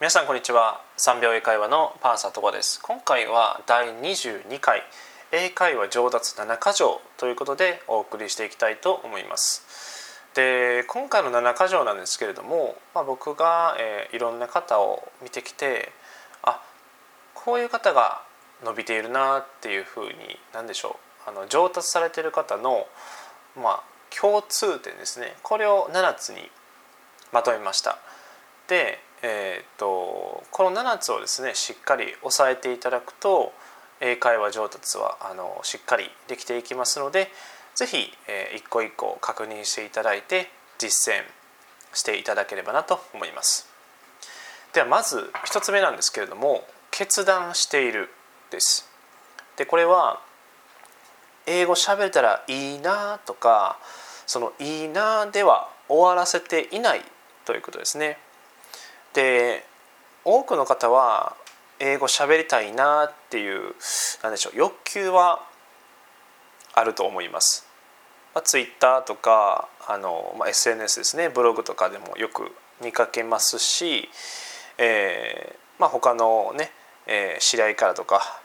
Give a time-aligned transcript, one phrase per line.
[0.00, 0.80] 皆さんこんにちは。
[0.96, 2.80] 3秒英会話のパンサートコです。
[2.82, 4.82] 今回は第22回。
[5.30, 10.22] 英会話上達7箇条ということでお送りしていきたいと思います。
[10.32, 15.92] で今回の7箇条なんですけれども、まあ、僕が、えー、いろんな方を見てきて
[16.42, 16.62] あ
[17.34, 18.22] こういう方が
[18.64, 20.14] 伸びているなっていうふうに
[20.54, 21.28] 何でしょう。
[21.28, 22.86] あの上達されてる方の、
[23.54, 23.82] まあ、
[24.18, 25.34] 共通点ですね。
[25.42, 26.50] これを7つに
[27.34, 27.98] まとめました。
[28.66, 33.52] で、えーと、この7つをですねしっかり押さえていただくと
[34.00, 37.30] 英会話上達はあのしっかりできていきますので
[37.74, 41.22] 是非、えー、一個一個確認していただいて実践
[41.92, 43.68] していただければなと思います。
[44.72, 48.08] ではまず1つ目なんですけれども決断している
[48.50, 48.88] です。
[49.56, 50.20] でこれは
[51.46, 53.78] 英語喋れたらいいなとか
[54.26, 57.02] そのいいなでは終わらせていない
[57.44, 58.18] ということですね。
[59.14, 59.64] で
[60.24, 61.36] 多くの方は
[61.78, 63.74] 英語喋りたいなっていう
[64.22, 65.40] 何でしょう欲求は
[66.74, 67.66] あると思います。
[68.34, 74.08] まあ、Twitter とかあの、まあ、SNS ですねブログとかでもよく見かけますし、
[74.78, 76.70] えーまあ、他のね、
[77.06, 78.40] えー、知り合いからとか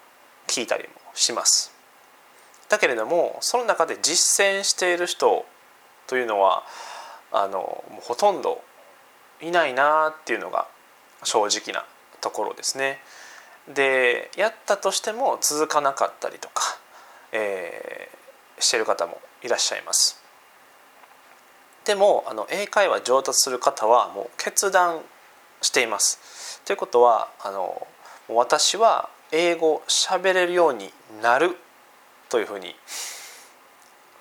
[0.47, 1.73] 聞いたりもします。
[2.69, 5.45] だけれどもその中で実践している人
[6.07, 6.63] というのは
[7.31, 8.61] あのもうほとんど
[9.41, 10.67] いないなっていうのが
[11.23, 11.85] 正直な
[12.21, 12.99] ところですね。
[13.73, 16.77] でやったとしても続かなかったりとか、
[17.31, 20.21] えー、してる方もいらっしゃいます。
[21.85, 25.01] でもあの英会話上達する方はもう決断
[25.61, 26.61] しています。
[26.65, 27.87] ということはあの
[28.27, 31.57] 私は英語喋れるようになる
[32.29, 32.75] というふうに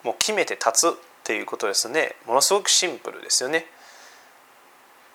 [0.02, 3.66] もう決めて立つっていうことですねものすごくシンプルですよね。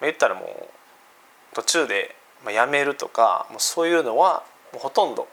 [0.01, 2.15] 言ったらもう途中で
[2.47, 5.27] やめるとかもうそういうのはもうほとんど、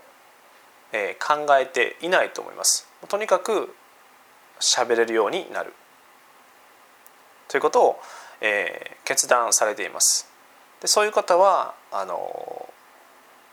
[0.93, 2.89] え考えていないと思います。
[3.09, 3.75] とにかく
[4.61, 5.73] 喋れるようになる
[7.49, 8.01] ということを、
[8.41, 10.29] えー、決断されています。
[10.81, 12.69] でそういう方はあの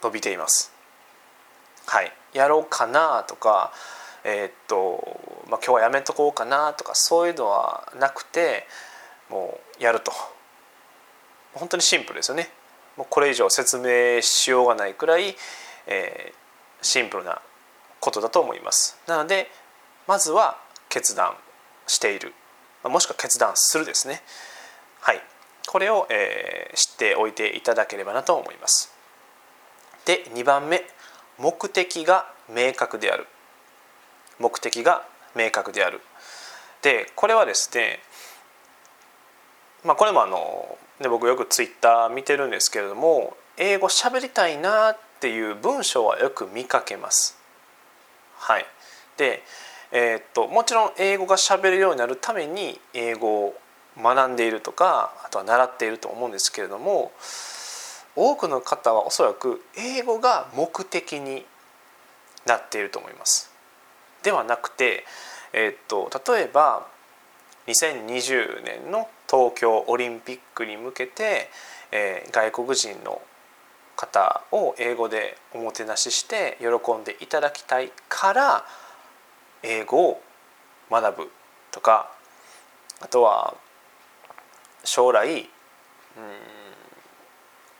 [0.01, 0.71] 伸びています。
[1.85, 3.73] はい、やろうかなとか、
[4.23, 8.65] えー、っとまあ、今日はやめとこうかなとかそういうのはなくて
[9.29, 10.11] もうやると
[11.53, 12.49] 本当にシンプルですよね。
[12.97, 15.35] もうこれ以上説明しようがないくらい、
[15.87, 17.41] えー、シンプルな
[17.99, 18.97] ことだと思います。
[19.07, 19.49] なので
[20.07, 20.57] まずは
[20.89, 21.35] 決断
[21.87, 22.33] している。
[22.83, 24.21] もしくは決断するですね。
[24.99, 25.21] はい。
[25.67, 28.93] これを、えー、知っておいていただければなと思います。
[30.05, 30.83] で2番目。
[31.39, 33.27] 目的が明確である。
[34.39, 35.03] 目的が
[35.35, 36.01] 明確である。
[36.81, 37.99] でこれはですね
[39.83, 47.37] まあこれもあので僕よくツイッター見てるんですけれども英語喋りたいなっていう文章はよく見かけます。
[48.37, 48.65] はい、
[49.17, 49.43] で、
[49.91, 53.55] えー、っともちろん英語が喋るようになるために英語を
[53.97, 57.11] 学んでいるとかあとは習っていると思うんですけれども
[58.15, 61.45] 多くの方はおそらく英語が目的に
[62.45, 63.51] なっていると思います。
[64.23, 65.05] ではなくて、
[65.51, 66.87] えー、っと例えば
[67.67, 71.49] 2020年の東京オリンピックに向けて、
[71.91, 73.21] えー、外国人の
[73.95, 78.65] 方を英語でおもてなしして喜んでいただきたいから
[79.61, 80.21] 英語を
[80.91, 81.31] 学ぶ
[81.71, 82.11] とか
[83.01, 83.55] あとは
[84.83, 85.47] 将来うん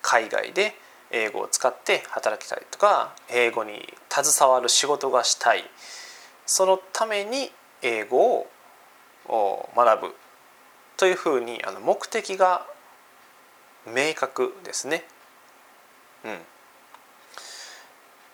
[0.01, 0.75] 海外で
[1.11, 5.63] 英語を使って働きたいとか英語に携わる仕事がしたい。
[6.45, 7.51] そのために
[7.81, 8.47] 英語を
[9.28, 10.16] を学ぶ
[10.97, 12.66] というふうにあの目的が
[13.85, 15.03] 明確ですね。
[16.23, 16.39] うん、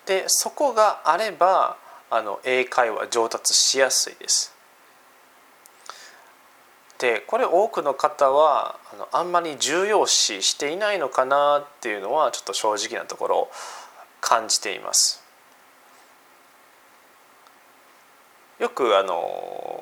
[0.05, 1.78] でそこがあれば
[2.09, 4.53] あの英会話上達しやすいです。
[6.99, 13.52] でこれ多くの方はあのあんまり重要視していないのかなっていうのはちょっと正直なところ
[14.19, 15.23] 感じています。
[18.59, 19.78] よくあの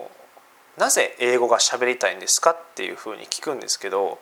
[0.78, 4.20] なぜ英語が喋りたいんですかっていうふうに聞くんですけど、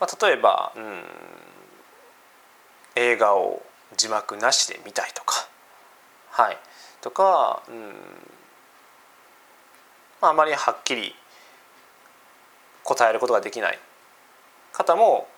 [0.00, 1.02] まあ、例えば、うん、
[2.96, 3.62] 映画を
[3.96, 5.48] 字幕なしで見たいとか
[6.30, 6.58] はい
[7.00, 7.74] とか、うん
[10.20, 11.14] まあ、あまりはっきり
[12.84, 13.78] 答えることができない
[14.72, 15.28] 方も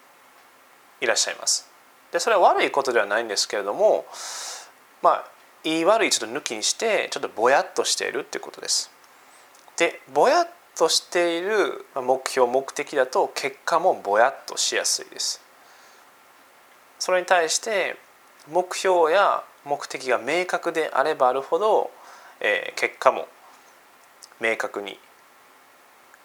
[1.00, 1.68] いらっしゃいます。
[2.12, 4.04] でそれは悪いことではないんですけれども
[5.02, 5.24] まあ
[5.62, 8.90] 言い悪いちょっと抜きにしてちょっとぼやっとしているっていうことです。
[9.80, 15.40] でぼやっとしている目標目的だと結果もぼやっとしやすいです。
[16.98, 17.96] それに対して
[18.46, 21.90] 目標や目的が明確であればあるほど、
[22.40, 23.26] えー、結果も
[24.38, 24.98] 明確に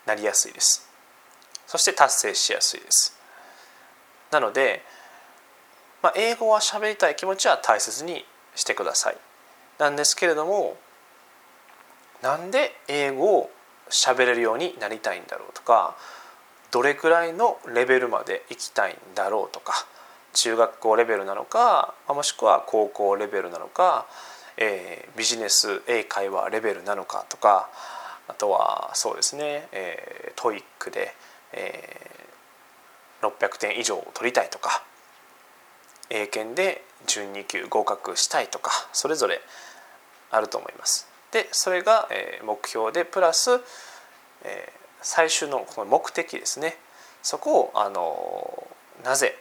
[0.06, 0.90] なりやすいです。
[1.66, 3.18] そして達成しやすいです。
[4.32, 4.84] なので、
[6.02, 9.18] まあ、英語は喋りたい気持ちは大切にしてください。
[9.78, 10.76] なんですけれども
[12.22, 13.50] なんで英語を
[13.90, 15.96] 喋れるようになりたいんだろうとか
[16.72, 19.86] どれくらいのレベルまで行きたいんだろうとか
[20.34, 24.06] 中学校レベルなのかもしくは高校レベルなのか、
[24.58, 27.70] えー、ビジネス英会話レベルなのかとか
[28.28, 31.14] あとはそうですね、えー、 TOEIC で、
[31.54, 34.84] えー、600点以上取りたいとか
[36.10, 39.40] 英検で準2級合格したいとかそれぞれ
[40.32, 41.15] あると思います。
[41.36, 42.08] でそれが、
[42.46, 43.60] 目標でプラス、
[45.02, 46.78] 最終のこの目的ですね
[47.22, 48.68] そこをあの
[49.04, 49.38] なぜ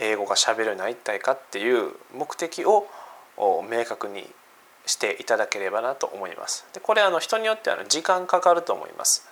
[0.00, 2.88] 英語がしゃべるようになりたいかっていう目的を
[3.70, 4.28] 明確に
[4.84, 6.66] していただければなと思います。
[6.74, 9.28] でこれあの人によっては時間かかると思います。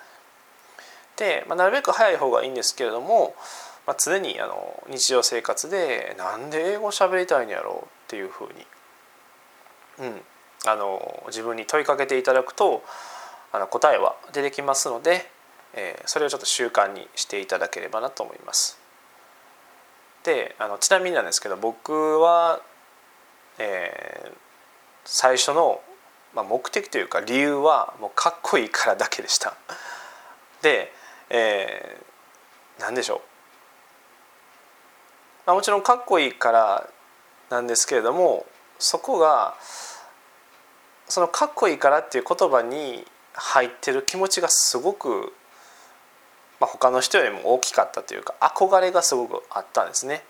[1.16, 3.34] で、まあ、なるべく早い方がいいんですけれども、
[3.84, 8.66] まあ、常にあの日常生活でなんで英語を喋りたいんやろうっていうふうに、
[9.98, 10.20] うん、
[10.66, 12.82] あの自分に問いかけていただくと
[13.52, 15.30] あの答えは出てきますので、
[15.74, 18.78] えー、それをちょっと習慣にしていただければなと思います。
[20.24, 22.60] であのちなみになんですけど僕は、
[23.58, 24.36] えー、
[25.04, 25.82] 最初の、
[26.34, 29.54] まあ、目的というか理由はもうかっこいいからだけでした。
[30.62, 30.90] で、
[31.28, 33.20] えー、何でしょう、
[35.46, 36.88] まあ、もちろんかっこいいから
[37.50, 38.46] なんですけれども
[38.78, 39.54] そこが
[41.14, 45.32] そのかっこいいからっていう言葉に入ってる気持ちがすごく、
[46.58, 50.24] まあ、他の人よりも大きかったというか憧れがすごくあったんですね。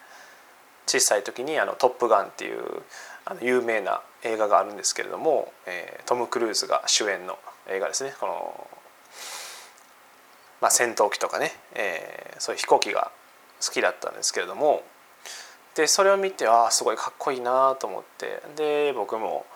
[0.87, 2.83] 小さい時にあの「トップガン」っていう
[3.25, 7.39] あの有名な映画があるんですけれども、えー、トム・クルーズが主演の
[7.71, 8.69] 映画ですねこの、
[10.61, 13.11] まあ、戦闘機とかね、えー、そういう飛行機が
[13.65, 14.83] 好きだったんですけれども
[15.77, 19.47] でそれを見てああすごいかっこいいなと思ってで僕も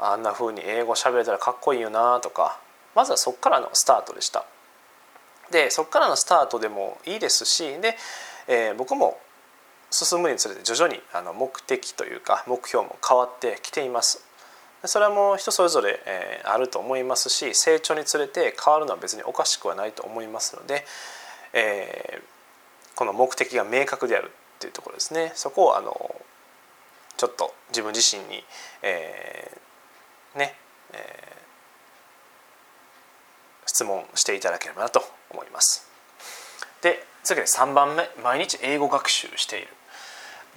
[0.00, 2.60] あんな風に英語喋れたらかっこいいよなとか
[2.94, 4.44] まずはそこからのスタートでした。
[5.50, 7.96] でそこからのスタートでもいいですしで、
[8.48, 9.18] えー、僕も
[9.90, 14.24] 進むにつれて徐々にあの目的というか目標も変わってきています。
[14.84, 20.84] それはもう人それぞれ、えー、あると思いますし成長につれて変わるのは別におかしくはないと思いますので、
[21.52, 26.14] えー、この目的が明確であるっていうところですねそこをあの
[27.16, 28.44] ちょっと自分自身に、
[28.82, 29.58] えー、
[30.36, 30.54] ね、
[30.92, 35.88] えー、質問していただければなと思います。
[36.82, 39.68] で次で3番目毎日英語学習している。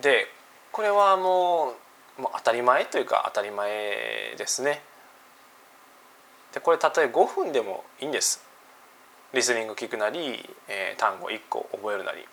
[0.01, 0.27] で
[0.71, 1.73] これはも
[2.17, 4.81] うもう当たり前というか当たり前ですね。
[6.53, 8.43] でこれたとえ5分でもいいんです。
[9.33, 12.25] リスニング聞くなり、えー、単語1個覚えるなり。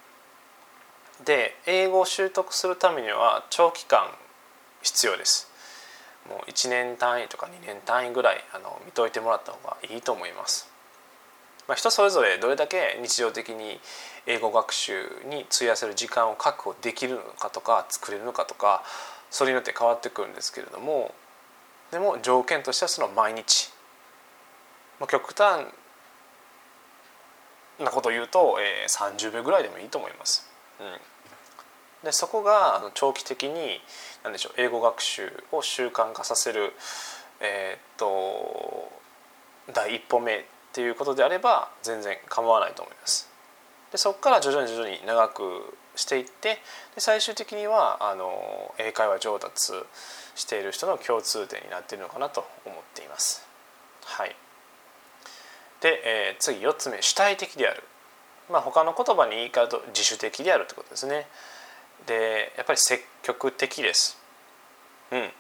[1.25, 4.11] で英語を習得するためには長期間
[4.83, 5.51] 必要です。
[6.29, 10.69] もう1年単位とか2年単位ぐらいあの見といてもらった方がいいと思います。
[11.69, 13.81] まあ、人それぞれどれだけ日常的に
[14.27, 14.93] 英語学習
[15.29, 18.85] に費やせる時間を確保できるのかとか作れるのかとか
[19.31, 21.13] それによって変わってくるんですけれども
[21.91, 23.73] でも条件としてはその毎日、
[25.01, 25.67] まあ、極端
[27.81, 30.49] なことを言うと、えー、30秒ぐらいでもいいと思います。
[30.81, 31.16] うん
[32.07, 33.81] でそこが長期的に
[34.23, 36.73] 何でしょう英語学習を習慣化させる、
[37.41, 38.93] えー、っと
[39.75, 43.29] 第一歩目っていうことであれば全然構わないと思います。
[43.91, 46.61] でそこから徐々に徐々に長くしていって
[46.95, 49.73] で最終的にはあの英会話上達
[50.37, 53.45] している人の共通点になっているのかなと思っています。
[54.05, 54.37] はい、
[55.81, 57.83] で、えー、次4つ目主体的である。
[58.49, 61.27] まあ、他の言葉に言い換えると自主的であるってことですね。
[62.07, 64.19] でやっぱり積極的です。
[65.11, 65.31] うん、例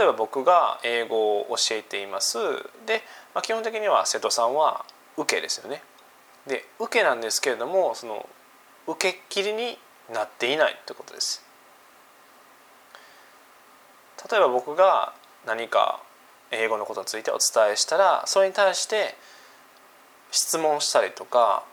[0.00, 2.38] えば僕が英語を教えています
[2.86, 3.02] で、
[3.34, 4.84] まあ、基本的には瀬戸さんは
[5.16, 5.82] 受けですよね。
[6.46, 8.28] で受けなんですけれどもその
[8.86, 9.78] 受けっきりに
[10.12, 11.44] なっていないということです。
[14.30, 15.14] 例えば僕が
[15.46, 16.00] 何か
[16.50, 19.14] 英語のことについてお伝えしたらそれに対して
[20.30, 21.64] 質問したりとか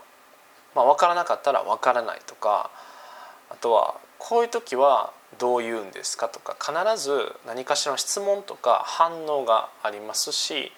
[0.78, 2.70] まあ、分からなかったら分からないとか
[3.50, 10.72] あとはこういう時はどう言うんですかとか必ず何かしらの質問とか反応がありますし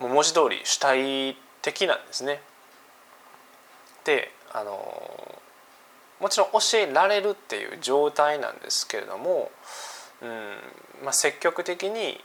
[0.00, 2.40] もう文字通り主体的なんですね。
[4.04, 5.40] であの
[6.20, 9.50] もちろん教えられるっていう状態なんですけれども、
[10.20, 10.28] うん
[11.04, 12.20] まあ、積極的に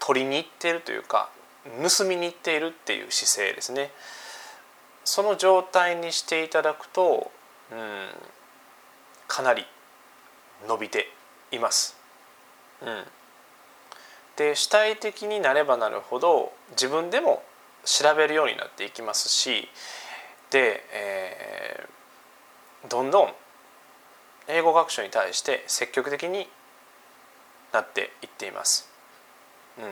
[0.00, 1.30] 取りに行っているというか
[1.64, 3.90] 盗みに行っているっていう姿勢ですね
[5.04, 7.30] その状態にしていただくと、
[7.70, 8.08] うん、
[9.28, 9.64] かなり
[10.66, 11.08] 伸びて
[11.52, 11.96] います。
[12.82, 13.04] うん、
[14.36, 17.42] で主体的になればなるほど自分でも
[17.84, 19.68] 調べるようになっていきますし
[20.50, 23.32] で、えー、どんどん
[24.48, 26.48] 英語学習に対して積極的に
[27.72, 28.88] なっていっています。
[29.78, 29.84] うん、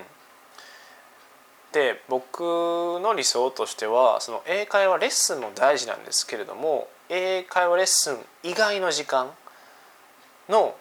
[1.72, 9.30] で僕の理想としてはその英会話レッスンも大事なんですけれども英会話レッスン以外の時間
[10.48, 10.76] の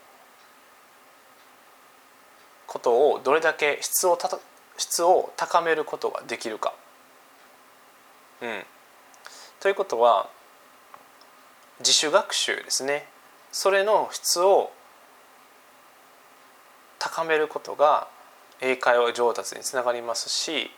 [2.67, 4.39] ことをどれだけ質をた
[4.77, 6.73] 質を高めることができるか。
[8.41, 8.63] うん、
[9.59, 10.29] ということは
[11.79, 13.05] 自主学習ですね
[13.51, 14.71] それの質を
[16.97, 18.07] 高めることが
[18.61, 20.71] 英会話上達につながりますし、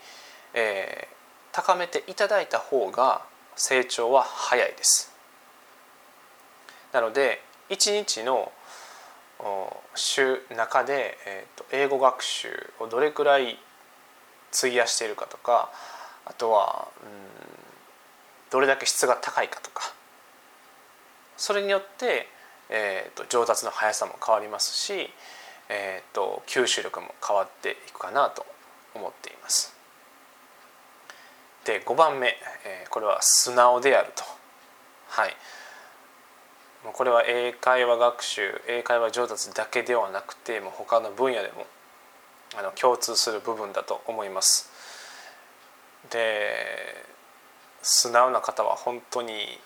[0.53, 3.21] えー、高めていただいた方が
[3.55, 5.13] 成長は早いです。
[6.91, 8.51] なので1日の
[9.95, 13.57] 週中で、えーと、英語学習をどれくらい
[14.55, 15.71] 費やしているかとか
[16.25, 17.09] あとはうん
[18.51, 19.93] どれだけ質が高いかとか
[21.35, 22.27] それによって、
[22.69, 25.09] えーと、上達の速さも変わりますし、
[25.75, 28.45] えーと、吸収力も変わっていくかなと
[28.93, 29.75] 思っています。
[31.65, 34.23] で5番目、えー、これは素直であると。
[35.09, 35.35] はい
[36.91, 41.65] これは英会話学習英会話上達だけではなくてもう他の分野でも
[42.57, 44.69] あの共通する部分だと思います。
[46.11, 47.05] で
[47.81, 49.59] 素直な方は本当に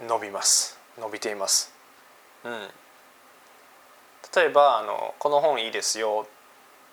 [0.00, 1.72] 伸びます伸びています。
[2.44, 2.68] うん、
[4.34, 6.26] 例えばあの「この本いいですよ」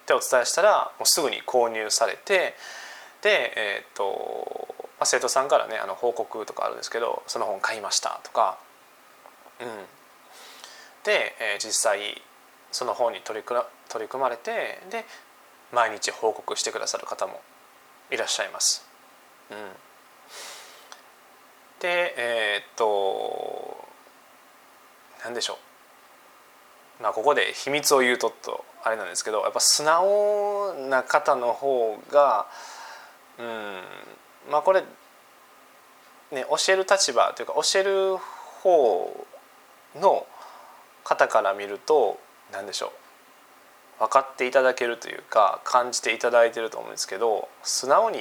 [0.03, 2.55] ってお伝えしたらもうすぐに購入されて
[3.21, 4.67] で、えーと
[4.99, 8.57] まあ、生徒さんからねあの報告とかあるんですけど「その本買いました」とか
[9.59, 9.67] うん、
[11.03, 12.21] で、えー、実際
[12.71, 15.05] その本に取りくら取り組まれてで
[15.71, 17.41] 毎日報告してくださる方も
[18.11, 18.85] いらっしゃいます。
[19.49, 19.57] うん、
[21.79, 23.77] でえー、っと
[25.23, 25.74] 何でしょう。
[27.01, 32.45] まあここで秘密を言うとっとあれなんですけどやっぱ素直な方の方が
[33.39, 34.81] うんまあこれ
[36.31, 38.17] ね教える立場というか教える
[38.61, 39.25] 方
[39.95, 40.25] の
[41.03, 42.19] 方から見ると
[42.51, 42.91] 何でしょ
[43.99, 48.19] う分かっていただけるというか感じていただいてると思うんですけど素直に、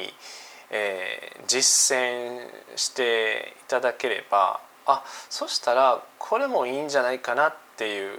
[0.71, 8.19] えー、実践していただければあそしたらこれもいいんじゃないかなっていう、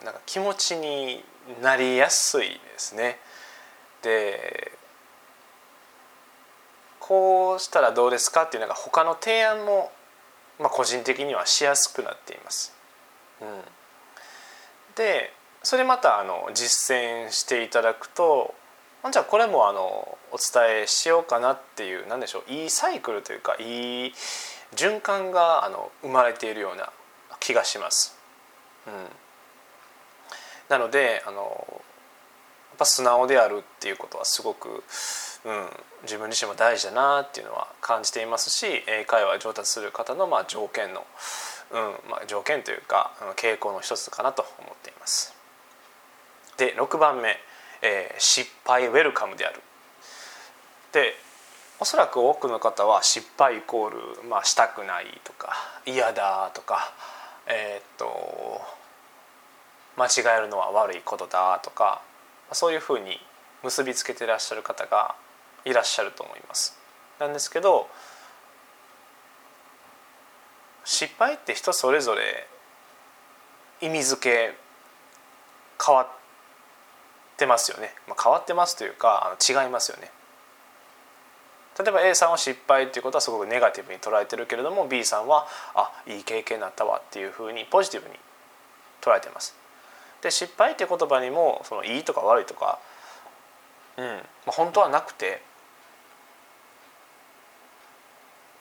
[0.00, 1.24] うん、なんか気持ちに
[1.62, 3.18] なりやすいですね。
[4.02, 4.72] で
[7.00, 9.92] こうしたらどうですかっていうなんか他の提案も
[10.58, 12.72] まあ、個人的にはしやすくなっています。
[13.40, 13.46] うん、
[14.94, 18.54] でそれまたあの実践していただくと
[19.10, 24.12] じゃあこれもあのお伝えしようかなっていう何でしょういいサイクルというかいい
[24.74, 26.90] 循環があの生まれているような
[27.40, 28.16] 気がします。
[28.86, 28.92] うん、
[30.68, 31.76] なのであのや
[32.74, 34.82] っぱ素直であるっていうことはすごく
[35.44, 35.68] うん、
[36.02, 41.04] 自分自身も大事だなっていうのは感じていますし英会話上達する方のまあ条件の、
[41.70, 45.34] うんまあ、条件というか傾向の一つかなと思っています。
[46.56, 47.36] で6番目、
[47.82, 49.60] えー、失敗ウェルカムである。
[50.92, 51.14] で
[51.78, 55.52] おそらく多くの方は失敗イコール、まあ、したくないとか
[55.84, 56.94] 嫌だとか
[57.46, 58.62] えー、っと
[59.96, 62.02] 間違えるのは悪いことだとか
[62.52, 63.18] そういうふうに
[63.62, 65.14] 結びつけていらっしゃる方が
[65.64, 66.78] いらっしゃると思います。
[67.18, 67.88] なんですけど
[70.84, 72.46] 失敗って人それぞれ
[73.80, 74.54] 意味付け
[75.84, 76.08] 変わっ
[77.36, 80.10] てますよね、まあ、変わってますというか違いますよね。
[81.76, 88.14] 例えば A さんは失敗っていうことはすごくネガティブに捉えてるけれども B さんはあいい経験になったわっていうふうにポジティブに
[89.00, 89.63] 捉えてます。
[90.24, 92.78] で失敗っていう言葉にもそのいいとか悪いとか、
[93.98, 94.12] うんま
[94.48, 95.42] あ、本当はなくて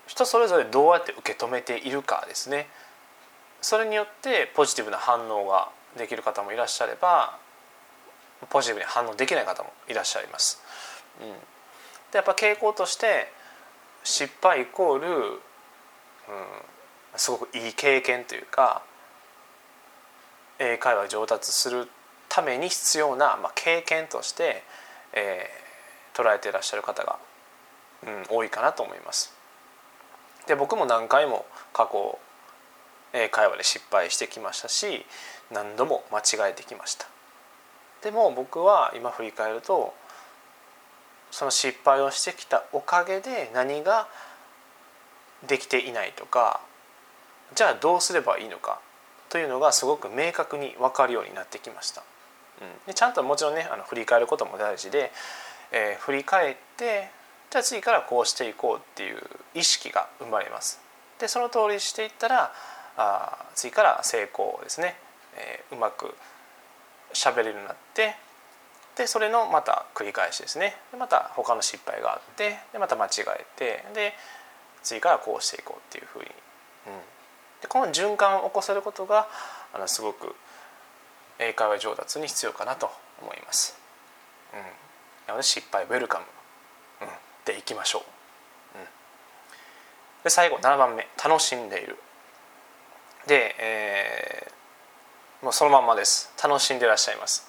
[0.08, 2.67] 人それぞれどうやって受け止めているかですね
[3.62, 7.38] それによってポジティブな反応ができる方もいらっしゃれば
[8.50, 10.62] ポジティブに反応できない方もいらっしゃいます。
[11.22, 11.36] うん、で
[12.15, 13.32] やっぱ傾向として
[14.03, 15.38] 失敗イコール、うん、
[17.15, 18.82] すごくいい経験というか
[20.60, 21.88] 英会話上達する
[22.29, 24.63] ために必要な、まあ、経験として、
[25.13, 27.17] えー、捉えていらっしゃる方が、
[28.05, 29.33] うん、多いかなと思います。
[30.48, 32.19] で僕も何回も過去
[33.13, 35.05] 英会話で失敗してきましたし
[35.51, 37.07] 何度も間違えてきました。
[38.01, 39.93] でも僕は今振り返ると
[41.31, 44.07] その失敗をしてきたおかげで何が
[45.48, 46.62] できていないとか
[47.55, 48.79] じゃあどうすればいいのか
[49.34, 52.04] というのがすごく明確に分かるようになってきました。
[52.62, 55.12] うん、でちゃんともちろんねあの振り返ることも大事で、
[55.72, 57.10] えー、振り返って
[57.50, 59.18] じゃあ次からこうしていこうっていう
[59.56, 60.80] 意識が生まれます。
[61.18, 62.54] でその通りしていったら
[62.96, 64.96] あ次から成功ですね、
[65.36, 66.13] えー、うまく
[67.12, 68.16] 喋れるようになって
[68.96, 70.78] でそれのまた繰り返しですね。
[70.92, 74.13] でまた他の失敗があってでまた間違えてで
[74.84, 76.94] 次からこうしていこうっていうふうに、うん、
[77.63, 79.29] でこの循環を起こせることが
[79.74, 80.36] あのすごく
[81.39, 82.89] 英会話上達に必要かなと
[83.22, 83.79] 思います。
[84.53, 84.60] うん、
[85.27, 86.25] なので失敗ウェルカム、
[87.01, 87.08] うん、
[87.46, 88.77] でいきましょう。
[88.79, 88.84] うん、
[90.25, 91.98] で最後7番目楽しんでいる。
[93.27, 97.48] で、えー、もうそのまんまです楽しんでいらっしゃいます。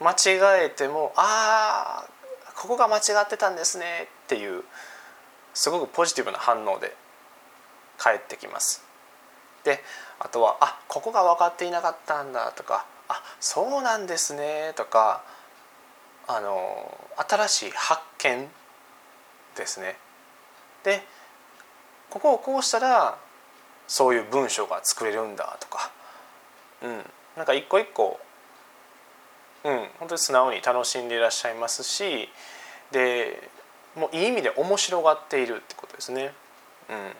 [0.00, 4.64] 間違えてもああここが間違ってたんですねっていう
[5.54, 6.96] すごくポジティブな反応で
[7.96, 8.87] 返ってきます。
[9.68, 9.84] で
[10.18, 15.22] あとは「あここが分かっていなかったんだ」とか「あそうなんですね」とか
[16.26, 16.96] あの
[17.28, 18.50] 新しい発見
[19.56, 19.98] ですね。
[20.84, 21.06] で
[22.08, 23.18] ここをこうしたら
[23.86, 25.90] そういう文章が作れるんだとか、
[26.82, 28.18] うん、なんか一個一個
[29.64, 32.28] うん、本当に素直に楽しんでいらっしゃいますし
[32.92, 33.50] で
[33.96, 36.32] もういい意味で面白がっているってことですね。
[36.88, 37.12] うん、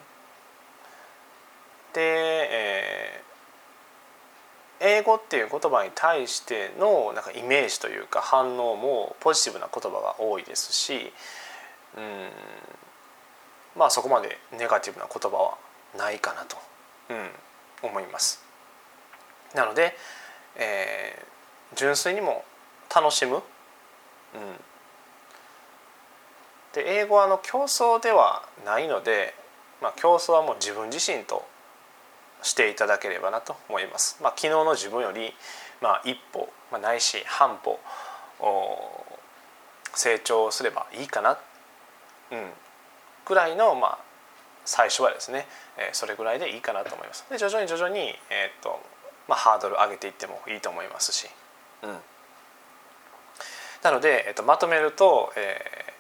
[1.99, 11.13] で、えー、英語っていう言葉に対してのなんかイメージというか反応もポジティブな言葉が多いですし、
[11.97, 12.29] うん、
[13.77, 15.59] まあそこまでネガティブな言葉は
[15.97, 16.57] ないかなと、
[17.11, 17.15] う
[17.87, 18.45] ん、思います。
[19.55, 19.97] なので、
[20.57, 21.39] えー
[21.77, 22.45] 純粋にも
[22.95, 23.43] 楽しむ、うん、
[26.73, 29.35] で英語はあの競争ではないので、
[29.83, 31.45] まあ、競争はもう自分自身と
[32.43, 34.19] していただければなと思います。
[34.23, 35.35] まあ、昨日の自分より、
[35.81, 37.79] まあ、一歩、まあ、ないし半歩
[39.95, 41.39] 成長すればいいかな、
[42.31, 42.51] うん、
[43.27, 43.99] ぐらいの、まあ、
[44.65, 45.47] 最初はですね、
[45.77, 47.27] え、それぐらいでいいかなと思います。
[47.31, 48.81] で徐々に徐々に、えーと
[49.27, 51.29] まあ、ハードル上げていってもいいと思いますし。
[51.83, 51.97] うん、
[53.83, 55.95] なので、えっと、まとめると、え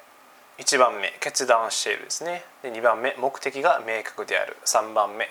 [0.58, 5.28] ー、1番目決断しているですねで2番目目的が明確である3番目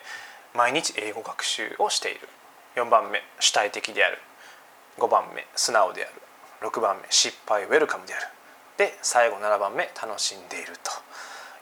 [0.58, 2.28] 毎日英語学習をしている。
[2.76, 4.18] 4番目主体的である。
[4.98, 6.68] 5番目素直である。
[6.68, 8.28] 6番目失敗ウェルカムである。
[8.78, 10.74] で最後7番目楽しんでいる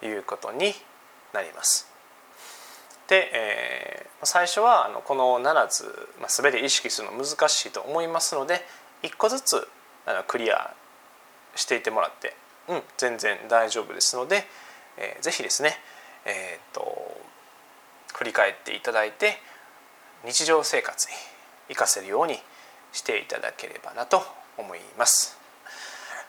[0.01, 0.73] ということに
[1.34, 1.89] なります。
[3.08, 8.65] で、えー、最初はあのこの7つ、まあ、全て意識するの難しいと思いますので
[9.03, 9.67] 1個ずつ
[10.05, 10.73] あのクリア
[11.55, 12.36] していてもらって、
[12.69, 14.47] うん、全然大丈夫ですので、
[14.97, 15.77] えー、ぜひですね、
[16.25, 16.81] えーと、
[18.15, 19.38] 振り返っていただいて
[20.25, 21.13] 日常生活に
[21.69, 22.38] 生かせるように
[22.91, 24.23] していただければなと
[24.58, 25.38] 思います。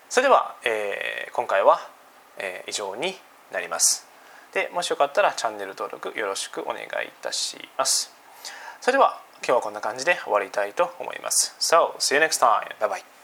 [0.09, 1.81] それでは、えー、今回は、
[2.39, 3.15] えー、以上に
[3.53, 4.07] なります。
[4.57, 6.87] でもしよかったらチャンネル登録よろしくお願いい
[7.21, 8.11] たします
[8.81, 13.16] それでは今日はこんな感じで終わりたいと思います So see you next time bye bye